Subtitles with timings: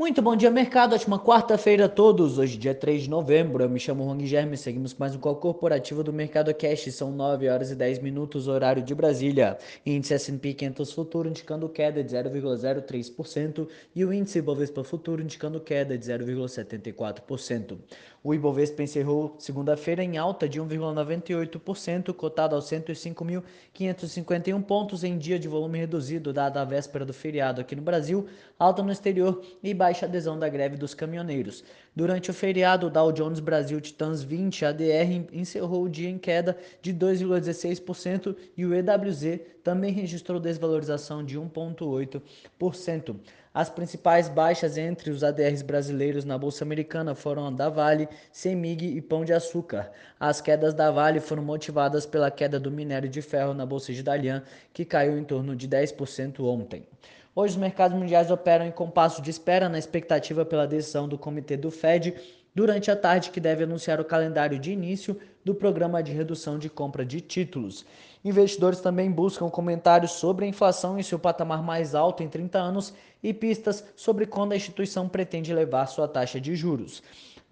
[0.00, 0.94] Muito bom dia, mercado.
[0.94, 2.38] Ótima quarta-feira a todos.
[2.38, 3.62] Hoje, dia 3 de novembro.
[3.62, 4.56] Eu me chamo Juan Guilherme.
[4.56, 6.90] Seguimos mais um call corporativo do Mercado Cash.
[6.90, 9.58] São 9 horas e 10 minutos, horário de Brasília.
[9.84, 15.98] Índice S&P 500 Futuro indicando queda de 0,03% e o índice Bovespa Futuro indicando queda
[15.98, 17.76] de 0,74%.
[18.22, 25.48] O Ibovespa encerrou segunda-feira em alta de 1,98%, cotado aos 105.551 pontos em dia de
[25.48, 28.26] volume reduzido, dada a véspera do feriado aqui no Brasil,
[28.58, 31.64] alta no exterior e baixa adesão da greve dos caminhoneiros.
[31.96, 36.58] Durante o feriado, o Dow Jones Brasil Titãs 20 ADR encerrou o dia em queda
[36.82, 43.16] de 2,16% e o EWZ também registrou desvalorização de 1,8%.
[43.52, 48.96] As principais baixas entre os ADRs brasileiros na Bolsa Americana foram a da Vale, Semig
[48.96, 49.90] e Pão de Açúcar.
[50.20, 54.04] As quedas da Vale foram motivadas pela queda do minério de ferro na Bolsa de
[54.04, 56.86] Dalian, que caiu em torno de 10% ontem.
[57.34, 61.56] Hoje os mercados mundiais operam em compasso de espera na expectativa pela decisão do comitê
[61.56, 62.14] do Fed
[62.54, 66.68] durante a tarde que deve anunciar o calendário de início do programa de redução de
[66.68, 67.84] compra de títulos.
[68.24, 72.92] Investidores também buscam comentários sobre a inflação em seu patamar mais alto em 30 anos
[73.22, 77.02] e pistas sobre quando a instituição pretende levar sua taxa de juros.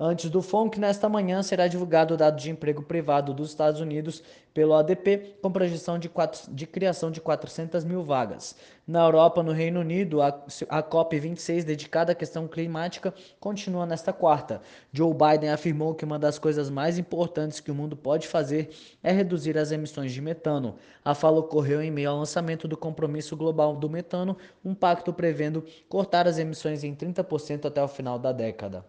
[0.00, 4.22] Antes do FONC, nesta manhã será divulgado o dado de emprego privado dos Estados Unidos
[4.54, 8.54] pelo ADP, com projeção de, quatro, de criação de 400 mil vagas.
[8.86, 10.28] Na Europa, no Reino Unido, a,
[10.68, 14.62] a COP26, dedicada à questão climática, continua nesta quarta.
[14.92, 18.70] Joe Biden afirmou que uma das coisas mais importantes que o mundo pode fazer
[19.02, 20.76] é reduzir as emissões de metano.
[21.04, 25.64] A fala ocorreu em meio ao lançamento do Compromisso Global do Metano, um pacto prevendo
[25.88, 28.84] cortar as emissões em 30% até o final da década.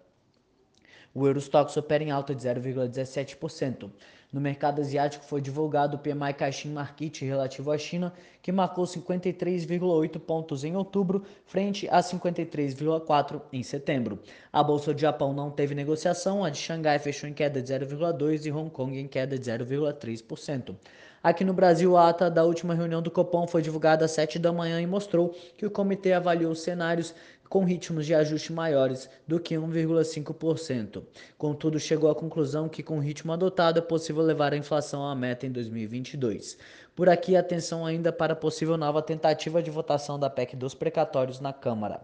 [1.13, 3.89] O Eurostox opera em alta de 0,17%.
[4.31, 10.19] No mercado asiático foi divulgado o PMI Caixin Market relativo à China, que marcou 53,8
[10.19, 14.19] pontos em outubro, frente a 53,4 em setembro.
[14.53, 18.45] A bolsa de Japão não teve negociação, a de Xangai fechou em queda de 0,2
[18.45, 20.76] e Hong Kong em queda de 0,3%.
[21.21, 24.53] Aqui no Brasil, a ata da última reunião do Copom foi divulgada às 7 da
[24.53, 27.13] manhã e mostrou que o comitê avaliou cenários
[27.49, 31.03] com ritmos de ajuste maiores do que 1,5%.
[31.37, 35.13] Contudo, chegou à conclusão que, com o ritmo adotado, é possível levar a inflação à
[35.13, 36.58] meta em 2022.
[36.95, 41.39] Por aqui, atenção ainda para a possível nova tentativa de votação da PEC dos precatórios
[41.39, 41.99] na Câmara.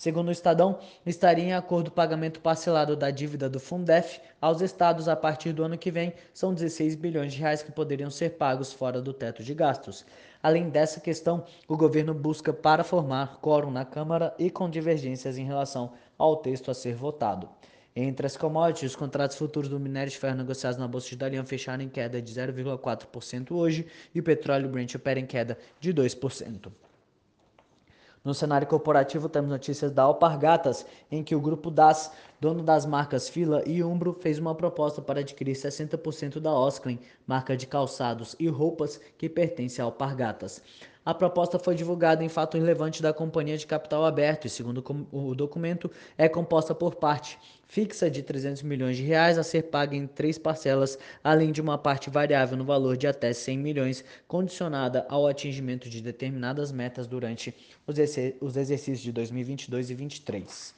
[0.00, 5.08] Segundo o Estadão, estaria em acordo o pagamento parcelado da dívida do Fundef aos estados
[5.08, 6.14] a partir do ano que vem.
[6.32, 10.06] São 16 bilhões de reais que poderiam ser pagos fora do teto de gastos.
[10.42, 15.44] Além dessa questão, o governo busca para formar quórum na Câmara e com divergências em
[15.44, 17.46] relação ao texto a ser votado.
[17.94, 21.44] Entre as commodities, os contratos futuros do minério de ferro negociados na Bolsa de Dalian
[21.44, 26.72] fecharam em queda de 0,4% hoje e o petróleo Brent opera em queda de 2%.
[28.22, 33.30] No cenário corporativo, temos notícias da Alpargatas, em que o grupo DAS, dono das marcas
[33.30, 38.46] Fila e Umbro, fez uma proposta para adquirir 60% da Osklin, marca de calçados e
[38.46, 40.62] roupas que pertence à Alpargatas.
[41.04, 45.34] A proposta foi divulgada em fato relevante da companhia de capital aberto e, segundo o
[45.34, 50.06] documento, é composta por parte fixa de 300 milhões de reais a ser paga em
[50.06, 55.26] três parcelas, além de uma parte variável no valor de até 100 milhões, condicionada ao
[55.26, 57.54] atingimento de determinadas metas durante
[57.86, 60.74] os exercícios de 2022 e 2023.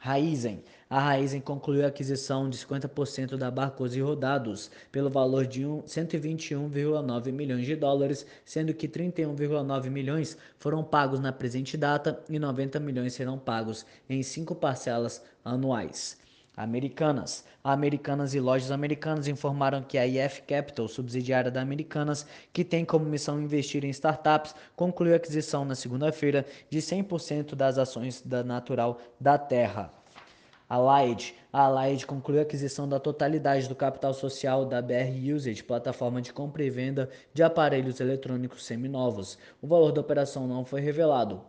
[0.00, 0.62] Raizen.
[0.88, 7.32] A Raizen concluiu a aquisição de 50% da Barcos e Rodados pelo valor de 121,9
[7.32, 13.12] milhões de dólares, sendo que 31,9 milhões foram pagos na presente data e 90 milhões
[13.12, 16.16] serão pagos em cinco parcelas anuais.
[16.58, 17.44] Americanas.
[17.62, 23.04] Americanas e lojas americanas informaram que a IF Capital, subsidiária da Americanas, que tem como
[23.04, 28.98] missão investir em startups, concluiu a aquisição na segunda-feira de 100% das ações da Natural
[29.20, 29.92] da Terra.
[30.68, 35.62] A Light, a Light concluiu a aquisição da totalidade do capital social da BR Usage,
[35.62, 39.38] plataforma de compra e venda de aparelhos eletrônicos seminovos.
[39.62, 41.40] O valor da operação não foi revelado.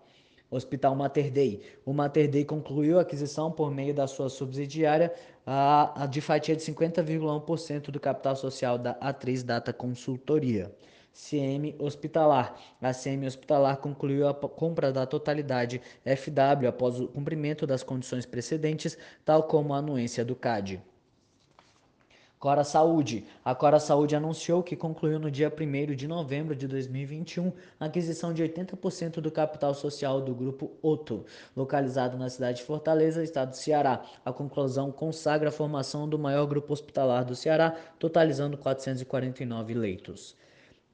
[0.52, 1.62] Hospital Mater Dei.
[1.86, 5.14] O Mater Dei concluiu a aquisição por meio da sua subsidiária
[5.46, 10.72] a, a de fatia de 50,1% do capital social da Atriz Data Consultoria.
[11.12, 12.56] CM Hospitalar.
[12.82, 18.98] A CM Hospitalar concluiu a compra da totalidade FW após o cumprimento das condições precedentes,
[19.26, 20.82] tal como a anuência do CAD.
[22.40, 23.26] Cora Saúde.
[23.44, 28.34] A Cora Saúde anunciou que concluiu no dia 1 de novembro de 2021 a aquisição
[28.34, 33.58] de 80% do capital social do Grupo Otto, localizado na cidade de Fortaleza, estado do
[33.58, 34.06] Ceará.
[34.24, 40.34] A conclusão consagra a formação do maior grupo hospitalar do Ceará, totalizando 449 leitos.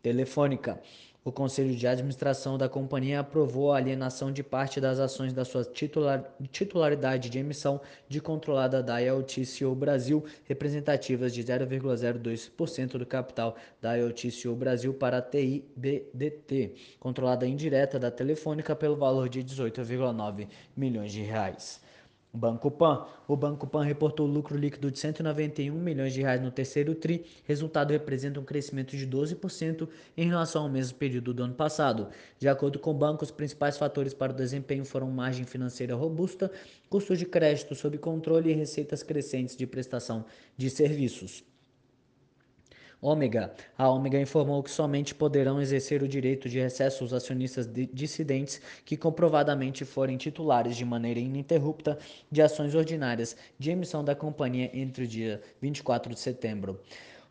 [0.01, 0.81] Telefônica.
[1.27, 5.65] O Conselho de Administração da companhia aprovou a alienação de parte das ações da sua
[5.65, 13.95] titular, titularidade de emissão de controlada da IoTCO Brasil, representativas de 0,02% do capital da
[13.95, 21.23] IoTCO Brasil para a TIBDT, controlada indireta da Telefônica pelo valor de 18,9 milhões de
[21.23, 21.81] reais.
[22.35, 23.05] Banco Pan.
[23.27, 27.25] O Banco Pan reportou lucro líquido de 191 milhões de reais no terceiro tri.
[27.45, 29.87] Resultado representa um crescimento de 12%
[30.17, 32.09] em relação ao mesmo período do ano passado.
[32.37, 36.51] De acordo com o banco, os principais fatores para o desempenho foram margem financeira robusta,
[36.89, 40.25] custos de crédito sob controle e receitas crescentes de prestação
[40.57, 41.54] de serviços.
[43.01, 43.53] Ômega.
[43.77, 48.97] A Ômega informou que somente poderão exercer o direito de recesso os acionistas dissidentes que
[48.97, 51.97] comprovadamente forem titulares de maneira ininterrupta
[52.31, 56.79] de ações ordinárias de emissão da companhia entre o dia 24 de setembro.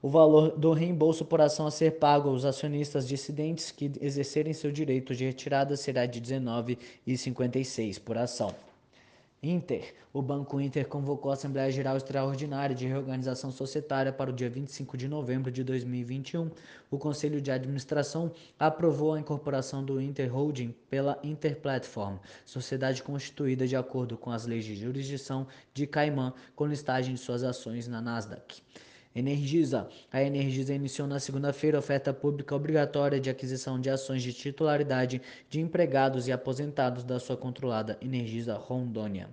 [0.02, 4.70] O valor do reembolso por ação a ser pago aos acionistas dissidentes que exercerem seu
[4.70, 6.76] direito de retirada será de R$
[7.06, 8.54] 19,56 por ação.
[9.44, 9.94] Inter.
[10.12, 14.96] O Banco Inter convocou a Assembleia Geral Extraordinária de Reorganização Societária para o dia 25
[14.96, 16.50] de novembro de 2021.
[16.90, 23.66] O Conselho de Administração aprovou a incorporação do Inter Holding pela Inter Platform, sociedade constituída
[23.66, 28.00] de acordo com as leis de jurisdição de Caimã, com listagem de suas ações na
[28.00, 28.62] Nasdaq.
[29.14, 29.88] Energisa.
[30.12, 35.60] A Energisa iniciou na segunda-feira oferta pública obrigatória de aquisição de ações de titularidade de
[35.60, 39.28] empregados e aposentados da sua controlada Energisa Rondônia.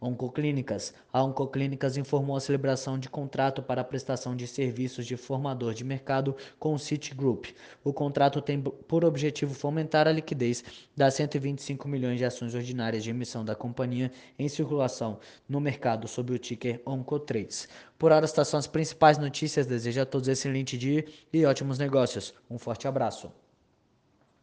[0.00, 0.94] Oncoclínicas.
[1.12, 5.84] A Oncoclínicas informou a celebração de contrato para a prestação de serviços de formador de
[5.84, 7.46] mercado com o Citigroup.
[7.82, 10.64] O contrato tem por objetivo fomentar a liquidez
[10.96, 15.18] das 125 milhões de ações ordinárias de emissão da companhia em circulação
[15.48, 17.68] no mercado sob o ticker ONCO3.
[17.98, 19.66] Por hora, estas são as principais notícias.
[19.66, 22.32] Desejo a todos excelente dia e ótimos negócios.
[22.48, 23.32] Um forte abraço.